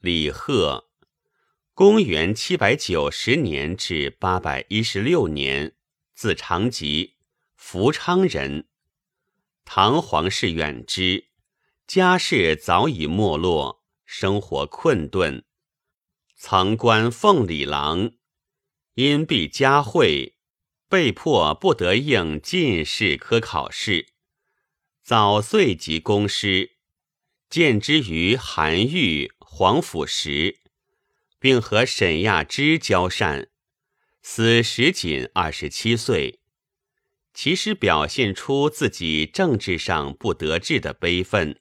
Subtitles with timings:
[0.00, 0.90] 李贺，
[1.74, 5.74] 公元七百九十年至八百一十六年，
[6.14, 7.16] 字长吉，
[7.56, 8.68] 福昌人。
[9.64, 11.30] 唐皇室远之，
[11.84, 15.44] 家世早已没落，生活困顿。
[16.36, 18.12] 曾官奉礼郎，
[18.94, 20.36] 因避家讳，
[20.88, 24.12] 被迫不得应进士科考试。
[25.02, 26.77] 早岁即公师，
[27.50, 30.60] 见之于韩愈、黄甫时，
[31.40, 33.48] 并和沈亚之交善。
[34.20, 36.40] 死时仅二十七岁，
[37.32, 41.58] 其实表现出自己政治上不得志的悲愤，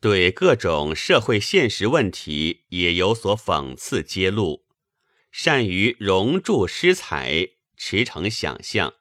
[0.00, 4.64] 对各种社会现实问题也有所讽刺揭露，
[5.30, 8.94] 善于熔铸诗才，驰骋想象，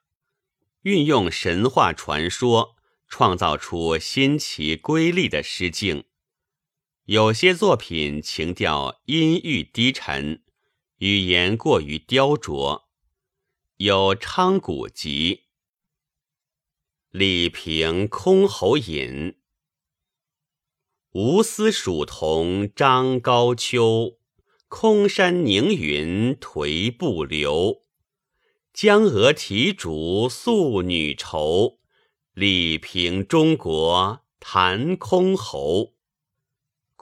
[0.82, 2.76] 运用神话传说。
[3.12, 6.04] 创造出新奇瑰丽的诗境，
[7.10, 10.44] 有些作品情调阴郁低沉，
[11.00, 12.84] 语言过于雕琢。
[13.78, 15.36] 有《昌谷集》，
[17.10, 19.32] 李平《箜篌引》：
[21.14, 24.20] 吴丝蜀桐张高秋，
[24.68, 27.88] 空山凝云颓不流。
[28.72, 31.80] 江娥啼竹宿女愁。
[32.34, 35.94] 李平中国弹箜篌，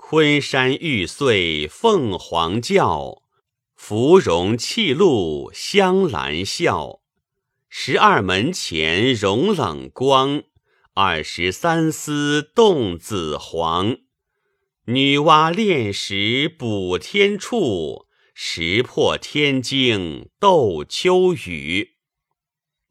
[0.10, 3.24] 昆山玉碎凤凰叫，
[3.76, 7.02] 芙蓉泣露香兰笑。
[7.68, 10.44] 十二门前融冷光，
[10.94, 13.98] 二十三丝动紫黄。
[14.86, 21.96] 女娲炼石补天处，石破天惊斗秋雨。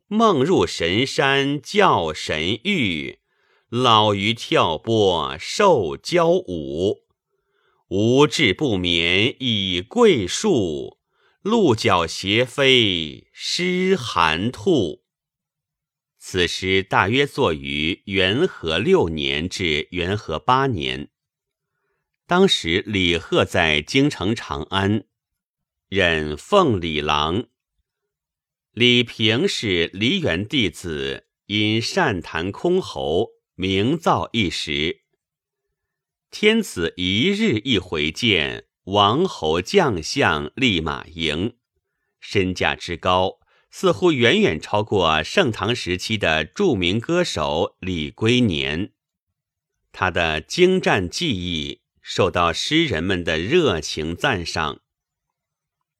[0.08, 3.20] 梦入神山教神域，
[3.70, 7.05] 老鱼跳波受交舞。
[7.88, 10.98] 无志不眠倚桂树，
[11.40, 15.04] 鹿角斜飞失寒兔。
[16.18, 21.10] 此诗大约作于元和六年至元和八年。
[22.26, 25.04] 当时李贺在京城长安，
[25.88, 27.46] 任奉礼郎。
[28.72, 35.05] 李平是梨园弟子，因善弹箜篌，名噪一时。
[36.30, 41.56] 天子一日一回见，王侯将相立马迎，
[42.20, 43.38] 身价之高，
[43.70, 48.92] 似乎远远超过盛唐时期的著名歌手李龟年。
[49.92, 54.80] 他的精湛技艺受到诗人们的热情赞赏。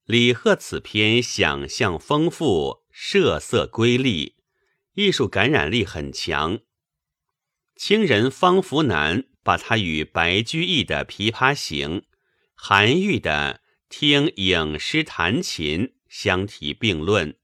[0.04, 4.36] 李贺此篇想象丰富，设色瑰丽，
[4.94, 6.60] 艺术感染力很强。
[7.74, 12.00] 清人方福南把他与白居易的《琵琶行》、
[12.56, 17.36] 韩愈的《听影诗弹琴》相提并论，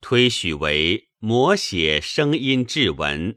[0.00, 3.36] 推许为摹写声音质文。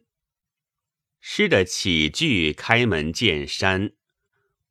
[1.20, 3.94] 诗的起句开门见山，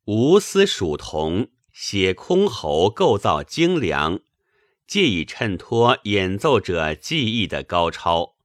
[0.05, 1.51] 无丝蜀桐。
[1.73, 4.21] 写箜篌构造精良，
[4.87, 8.35] 借以衬托演奏者技艺的高超。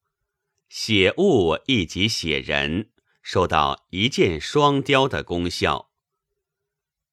[0.69, 2.91] 写物亦即写人，
[3.29, 5.91] 受到一箭双雕的功效。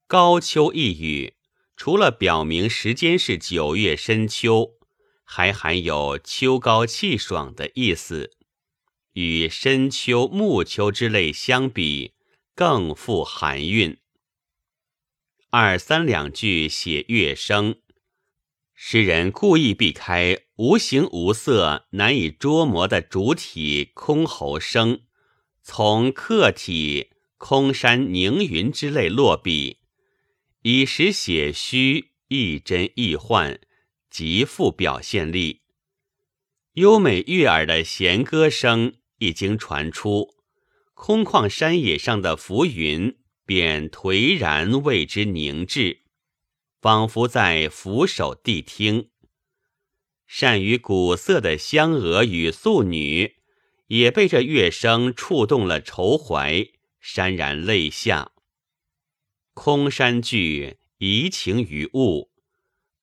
[0.05, 1.33] 高秋一语，
[1.75, 4.73] 除了表明时间是九月深秋，
[5.23, 8.29] 还含有秋高气爽的意思，
[9.13, 12.13] 与深秋、暮秋之类相比，
[12.53, 13.97] 更富含韵。
[15.49, 17.77] 二三两句写乐声，
[18.75, 25.01] 诗人故意避开无形无色、难以捉摸的主体箜篌声，
[25.63, 29.79] 从客体空山凝云之类落笔，
[30.61, 33.59] 以实写虚，亦真亦幻，
[34.09, 35.61] 极富表现力。
[36.73, 40.35] 优美悦耳的弦歌声一经传出，
[40.93, 43.17] 空旷山野上的浮云。
[43.45, 46.03] 便颓然为之凝滞，
[46.79, 49.09] 仿佛在俯首谛听。
[50.25, 53.35] 善于古色的香娥与素女，
[53.87, 56.67] 也被这乐声触动了愁怀，
[57.01, 58.31] 潸然泪下。
[59.53, 62.31] 空山句移情于物，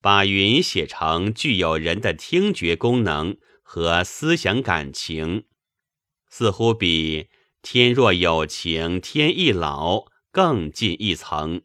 [0.01, 5.45] 把云写成具有人的听觉功能和思想感情，
[6.29, 7.29] 似乎比
[7.61, 10.11] “天若有情天亦老”。
[10.33, 11.63] 更进一层，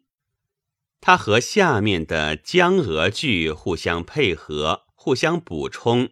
[1.01, 6.09] 它和下面的江娥句互相配合、互相补充，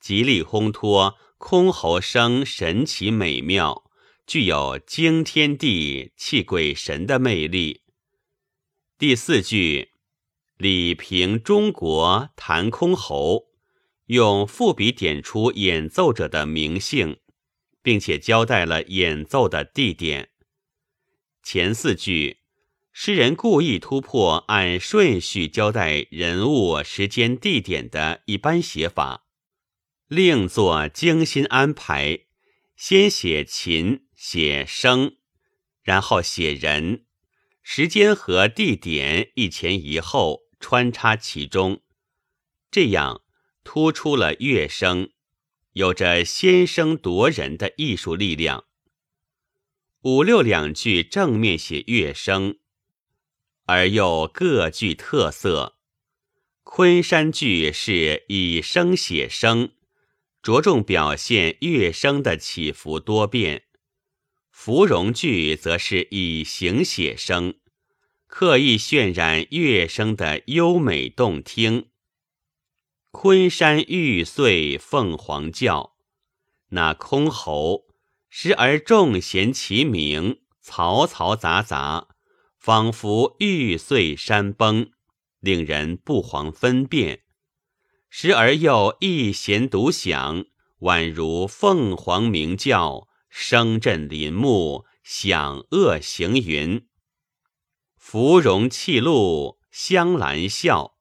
[0.00, 3.84] 极力烘托箜篌声神奇美妙，
[4.26, 7.82] 具有惊天地泣鬼神的魅力。
[8.98, 9.92] 第四句，
[10.56, 13.46] 李平中国弹箜篌，
[14.06, 17.18] 用赋笔点出演奏者的名姓，
[17.82, 20.30] 并且交代了演奏的地点。
[21.44, 22.38] 前四句，
[22.92, 29.27] 诗人故意突破按顺序交代人物、时间、地点的一般写法，
[30.08, 32.20] 另作精心安排，
[32.74, 35.18] 先写琴，写声，
[35.82, 37.04] 然后写人。
[37.62, 41.82] 时间和地点一前一后穿插其中，
[42.70, 43.20] 这样
[43.62, 45.10] 突出了乐声，
[45.74, 48.64] 有着先声夺人的艺术力量。
[50.04, 52.58] 五六两句正面写乐声，
[53.66, 55.76] 而又各具特色。
[56.62, 59.72] 昆山句是以声写声，
[60.42, 63.64] 着重表现乐声的起伏多变。
[64.50, 67.54] 芙蓉句则是以形写声，
[68.26, 71.90] 刻意渲染乐声的优美动听。
[73.10, 75.96] 昆山玉碎凤凰叫，
[76.70, 77.84] 那箜篌
[78.28, 82.08] 时而众弦齐鸣，嘈嘈杂杂，
[82.58, 84.90] 仿佛玉碎山崩，
[85.40, 87.20] 令人不遑分辨；
[88.08, 90.44] 时而又一弦独响，
[90.80, 93.08] 宛如凤凰鸣叫。
[93.30, 96.88] 声震林木，响遏行云。
[97.98, 100.94] 芙蓉泣露，香兰笑，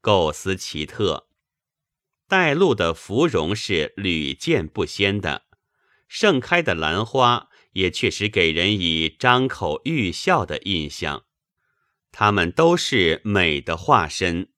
[0.00, 1.28] 构思奇特。
[2.28, 5.42] 带露的芙蓉是屡见不鲜的，
[6.06, 11.24] 盛开的兰花也确实给人以张口欲笑的印象。
[12.12, 14.53] 它们都是美的化身。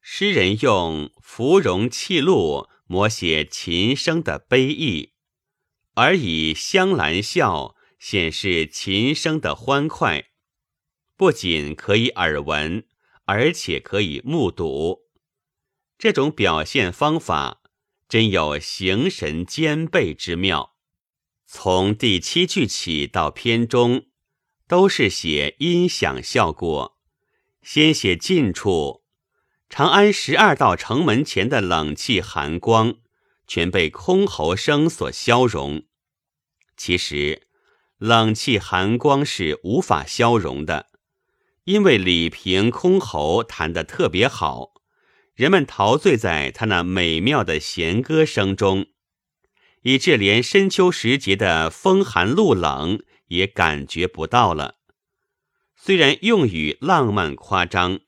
[0.00, 5.12] 诗人用芙蓉泣露摹写琴声的悲意。
[5.94, 10.30] 而以香兰笑显示琴声的欢快，
[11.16, 12.86] 不仅可以耳闻，
[13.26, 15.00] 而且可以目睹。
[15.98, 17.60] 这种表现方法
[18.08, 20.76] 真有形神兼备之妙。
[21.44, 24.06] 从第七句起到篇中，
[24.66, 26.98] 都是写音响效果。
[27.60, 28.99] 先写近处，
[29.70, 32.96] 长安十二道城门前的冷气寒光，
[33.46, 35.84] 全被箜篌声所消融。
[36.76, 37.46] 其实，
[37.96, 40.88] 冷气寒光是无法消融的，
[41.66, 44.72] 因为李平箜篌弹得特别好，
[45.36, 48.86] 人们陶醉在他那美妙的弦歌声中，
[49.82, 54.78] 以致连深秋时节的风寒露冷也感觉不到了。
[55.76, 58.00] 虽然用语浪漫夸张，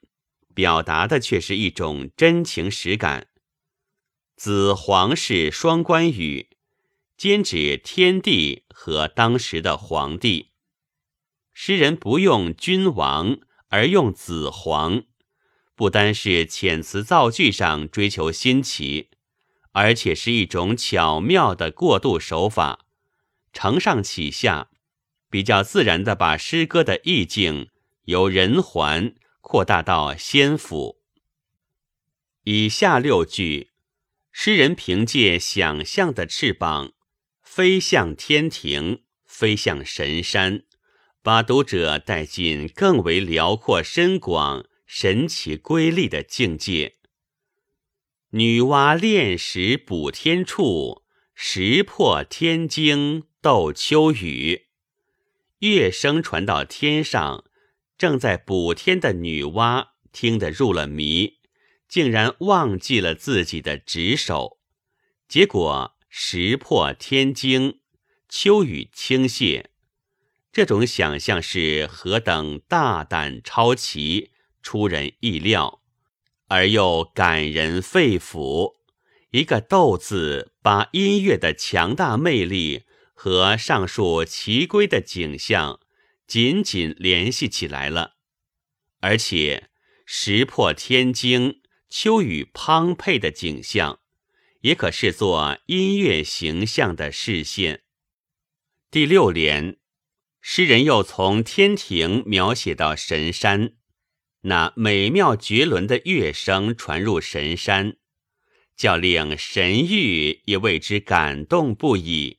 [0.54, 3.28] 表达的却是一种真情实感。
[4.36, 6.48] 紫黄是双关语。
[7.16, 10.48] 兼指天地和当时的皇帝。
[11.52, 13.38] 诗人不用君王，
[13.68, 15.04] 而用子皇，
[15.76, 19.10] 不单是遣词造句上追求新奇，
[19.70, 22.86] 而且是一种巧妙的过渡手法，
[23.52, 24.70] 承上启下，
[25.30, 27.68] 比较自然的把诗歌的意境
[28.06, 29.14] 由人寰
[29.52, 31.02] 扩大到仙府。
[32.44, 33.72] 以下六句，
[34.30, 36.94] 诗人凭借想象的翅膀。
[37.42, 40.62] 飞向天庭，飞向神山，
[41.20, 46.96] 把读者带进更为辽阔深广、神奇瑰丽的境界。
[48.30, 51.02] 女娲炼石补天处，
[51.34, 54.68] 石破天惊斗秋雨。
[55.58, 57.44] 乐声传到天上，
[57.96, 61.38] 正在补天的女娲听得入了迷，
[61.88, 64.58] 竟然忘记了自己的职守，
[65.28, 65.94] 结果。
[66.14, 67.80] 石破天惊，
[68.28, 69.64] 秋雨倾泻，
[70.52, 75.80] 这种想象是何等大胆超奇，出人意料，
[76.48, 78.74] 而又感人肺腑。
[79.30, 82.82] 一个“斗”字，把音乐的强大魅力
[83.14, 85.80] 和上述奇瑰的景象
[86.32, 88.16] 紧紧联系起来了。
[89.00, 89.68] 而且，
[90.06, 91.60] 石破天惊、
[91.90, 93.98] 秋雨滂沛的景象。
[94.62, 97.82] 也可视作音乐形象的视线。
[98.90, 99.78] 第六联，
[100.40, 103.74] 诗人又从天庭描写到神山，
[104.42, 107.96] 那美妙绝伦的乐声传入神山，
[108.76, 112.38] 叫令神域也为之感动不已。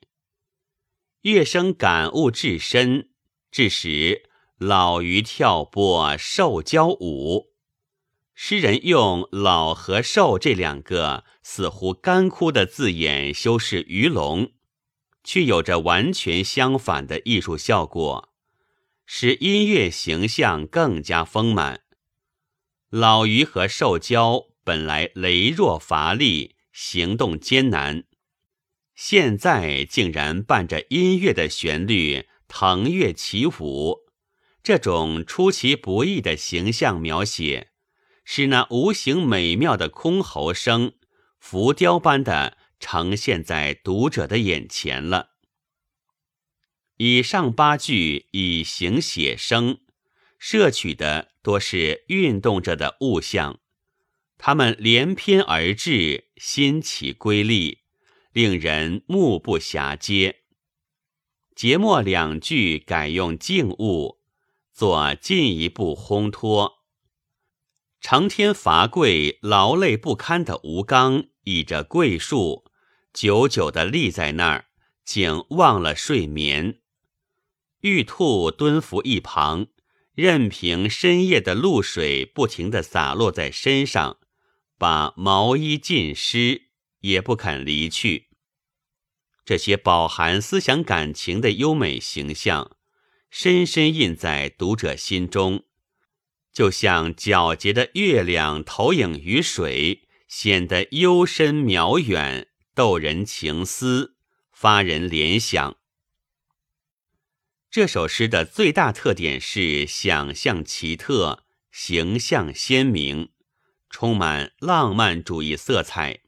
[1.21, 3.09] 乐声感悟至深，
[3.53, 4.23] 致使
[4.57, 7.51] 老鱼跳波，兽交舞。
[8.33, 14.53] 诗人用“老”和“瘦”这两个似乎干枯的字眼修饰鱼龙，
[15.23, 18.33] 却有着完全相反的艺术效果。
[19.05, 21.81] 使音乐形象更加丰满。
[22.89, 28.05] 老鱼和瘦蛟本来羸弱乏力，行动艰难，
[28.95, 34.01] 现在竟然伴着音乐的旋律腾跃起舞。
[34.61, 37.71] 这种出其不意的形象描写，
[38.23, 40.93] 使那无形美妙的箜篌声
[41.39, 45.31] 浮雕般的呈现在读者的眼前了。
[46.97, 49.79] 以上八句以形写声。
[50.37, 53.61] 摄取的多是运动着的物象，
[54.37, 57.79] 它们连篇而至，新奇瑰丽，
[58.33, 60.42] 令人目不暇接。
[61.55, 64.19] 节末两句改用静物，
[64.71, 66.83] 做进一步烘托。
[68.01, 72.65] 成天乏贵、劳累不堪的吴刚，倚着桂树，
[73.13, 74.65] 久久地立在那儿，
[75.05, 76.79] 竟忘了睡眠。
[77.81, 79.67] 玉兔蹲伏一旁。
[80.15, 84.19] 任凭深夜的露水不停地洒落在身上，
[84.77, 86.69] 把毛衣浸湿，
[86.99, 88.29] 也不肯离去。
[89.45, 92.77] 这些饱含思想感情的优美形象，
[93.29, 95.65] 深深印在读者心中，
[96.51, 104.15] 就像皎洁的月亮投影于水，显得幽深渺远，逗人情思，
[104.51, 105.77] 发人联想。
[107.69, 113.31] 这首诗的最大特点是想象奇特，形象鲜明，
[113.89, 116.22] 充满浪漫主义色彩。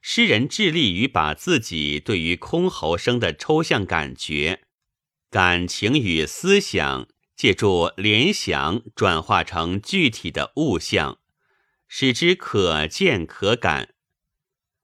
[0.00, 4.62] 诗人致力于把自己对于箜篌声的抽象感觉、
[5.30, 11.18] 感情与思想，借助联想转化成具体的物象，
[11.86, 13.94] 使之可见可感。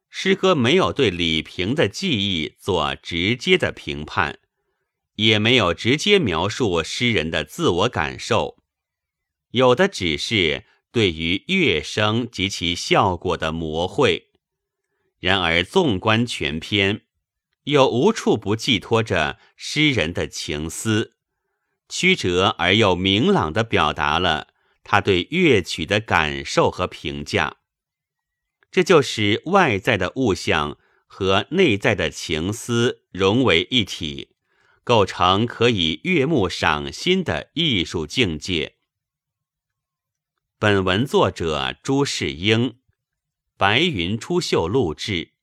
[0.09, 4.39] 诗歌没有对李平的记忆做直接的评判。
[5.17, 8.59] 也没有直接描述诗人的自我感受，
[9.53, 14.33] 有的只是对于乐声及其效果的描绘。
[15.25, 17.01] 然而，纵观全篇，
[17.63, 21.17] 又无处不寄托着诗人的情思，
[21.89, 24.49] 曲折而又明朗地表达了
[24.83, 27.57] 他对乐曲的感受和评价。
[28.71, 30.77] 这就是外在的物象
[31.07, 34.37] 和内在的情思融为一体。
[34.83, 38.75] 构成可以悦目赏心的艺术境界。
[40.59, 42.77] 本文作者朱世英，
[43.57, 45.34] 白云出岫录制。